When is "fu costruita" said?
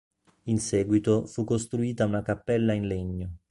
1.27-2.05